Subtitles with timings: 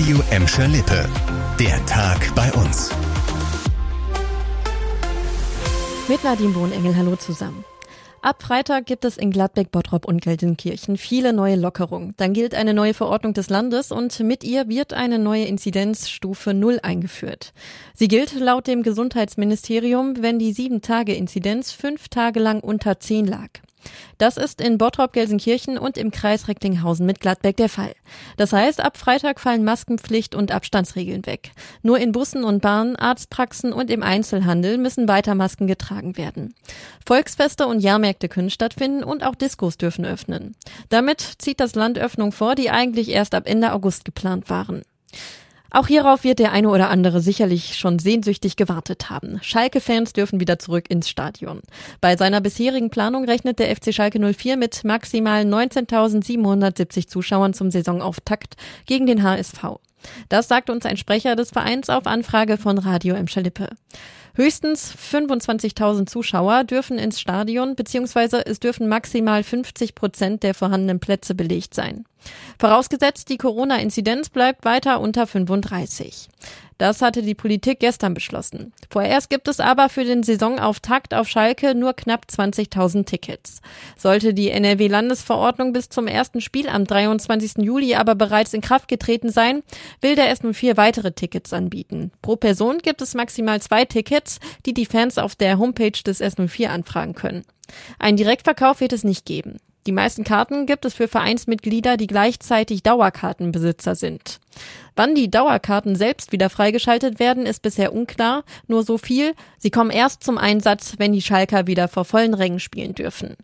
[0.00, 1.06] Radio Emscher Lippe.
[1.58, 2.88] Der Tag bei uns.
[6.08, 7.66] Mit Nadine Bohnengel, hallo zusammen.
[8.22, 12.14] Ab Freitag gibt es in Gladbeck, Bottrop und Gelsenkirchen viele neue Lockerungen.
[12.16, 16.80] Dann gilt eine neue Verordnung des Landes und mit ihr wird eine neue Inzidenzstufe Null
[16.82, 17.52] eingeführt.
[17.94, 23.26] Sie gilt laut dem Gesundheitsministerium, wenn die sieben Tage Inzidenz fünf Tage lang unter zehn
[23.26, 23.50] lag.
[24.18, 27.94] Das ist in Bottrop, Gelsenkirchen und im Kreis Recklinghausen mit Gladbeck der Fall.
[28.36, 31.52] Das heißt, ab Freitag fallen Maskenpflicht und Abstandsregeln weg.
[31.82, 36.54] Nur in Bussen und Bahnen, Arztpraxen und im Einzelhandel müssen weiter Masken getragen werden.
[37.06, 40.54] Volksfeste und Jahrmärkte können stattfinden und auch Diskos dürfen öffnen.
[40.88, 44.82] Damit zieht das Land Öffnung vor, die eigentlich erst ab Ende August geplant waren.
[45.70, 49.38] Auch hierauf wird der eine oder andere sicherlich schon sehnsüchtig gewartet haben.
[49.42, 51.60] Schalke-Fans dürfen wieder zurück ins Stadion.
[52.00, 58.56] Bei seiner bisherigen Planung rechnet der FC Schalke 04 mit maximal 19.770 Zuschauern zum Saisonauftakt
[58.86, 59.78] gegen den HSV.
[60.28, 63.68] Das sagt uns ein Sprecher des Vereins auf Anfrage von Radio Emscher Lippe.
[64.34, 71.34] Höchstens 25.000 Zuschauer dürfen ins Stadion, beziehungsweise es dürfen maximal 50 Prozent der vorhandenen Plätze
[71.34, 72.06] belegt sein.
[72.58, 76.28] Vorausgesetzt, die Corona-Inzidenz bleibt weiter unter 35.
[76.80, 78.72] Das hatte die Politik gestern beschlossen.
[78.88, 83.60] Vorerst gibt es aber für den Saisonauftakt auf Schalke nur knapp 20.000 Tickets.
[83.98, 87.58] Sollte die NRW-Landesverordnung bis zum ersten Spiel am 23.
[87.58, 89.62] Juli aber bereits in Kraft getreten sein,
[90.00, 92.12] will der s vier weitere Tickets anbieten.
[92.22, 96.68] Pro Person gibt es maximal zwei Tickets, die die Fans auf der Homepage des S04
[96.68, 97.44] anfragen können.
[97.98, 99.58] Ein Direktverkauf wird es nicht geben.
[99.86, 104.40] Die meisten Karten gibt es für Vereinsmitglieder, die gleichzeitig Dauerkartenbesitzer sind.
[104.94, 108.44] Wann die Dauerkarten selbst wieder freigeschaltet werden, ist bisher unklar.
[108.66, 112.60] Nur so viel, sie kommen erst zum Einsatz, wenn die Schalker wieder vor vollen Rängen
[112.60, 113.36] spielen dürfen.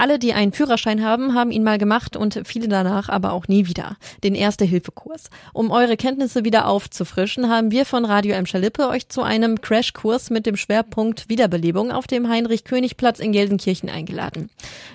[0.00, 3.66] Alle, die einen Führerschein haben, haben ihn mal gemacht und viele danach aber auch nie
[3.66, 3.98] wieder.
[4.24, 5.28] Den Erste-Hilfe-Kurs.
[5.52, 10.30] Um eure Kenntnisse wieder aufzufrischen, haben wir von Radio Emscher Lippe euch zu einem Crashkurs
[10.30, 14.48] mit dem Schwerpunkt Wiederbelebung auf dem Heinrich-König-Platz in Gelsenkirchen eingeladen.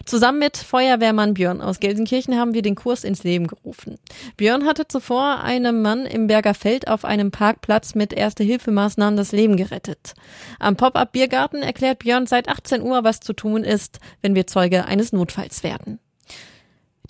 [0.06, 4.00] Zusammen mit Feuerwehrmann Björn aus Gelsenkirchen haben wir den Kurs ins Leben gerufen.
[4.38, 9.56] Björn hatte zuvor einem Mann im Berger Feld auf einem Parkplatz mit Erste-Hilfemaßnahmen das Leben
[9.56, 10.16] gerettet.
[10.58, 15.12] Am Pop-Up-Biergarten erklärt Björn seit 18 Uhr, was zu tun ist, wenn wir Zeuge eines
[15.12, 16.00] Notfalls werden.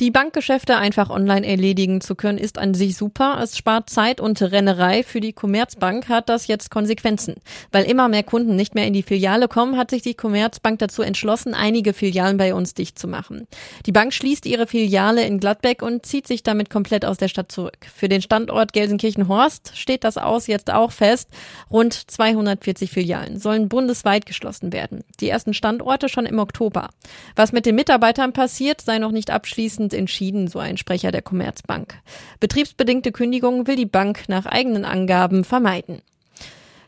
[0.02, 3.40] Die Bankgeschäfte einfach online erledigen zu können, ist an sich super.
[3.42, 5.04] Es spart Zeit und Rennerei.
[5.04, 7.36] Für die Commerzbank hat das jetzt Konsequenzen.
[7.72, 11.02] Weil immer mehr Kunden nicht mehr in die Filiale kommen, hat sich die Commerzbank dazu
[11.02, 13.48] entschlossen, einige Filialen bei uns dicht zu machen.
[13.86, 17.50] Die Bank schließt ihre Filiale in Gladbeck und zieht sich damit komplett aus der Stadt
[17.50, 17.78] zurück.
[17.96, 21.30] Für den Standort Gelsenkirchen-Horst steht das aus jetzt auch fest.
[21.72, 25.06] Rund 240 Filialen sollen bundesweit geschlossen werden.
[25.22, 26.90] Die ersten Standorte schon im Oktober.
[27.38, 31.22] Was mit den Mitarbeitern passiert, sei noch nicht abschließend abschließend entschieden, so ein Sprecher der
[31.22, 31.96] Commerzbank.
[32.40, 36.02] Betriebsbedingte Kündigungen will die Bank nach eigenen Angaben vermeiden.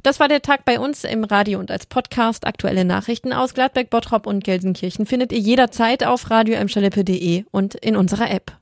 [0.04, 2.48] Das war der Tag bei uns im Radio und als Podcast.
[2.48, 6.58] Aktuelle Nachrichten aus Gladbeck, Bottrop und Gelsenkirchen findet ihr jederzeit auf radio
[7.52, 8.54] und in unserer App.